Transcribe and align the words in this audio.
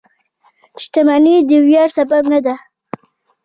•شتمني 0.83 1.35
د 1.49 1.51
ویاړ 1.65 1.89
سبب 1.97 2.23
نه 2.31 2.39
ده. 2.45 2.55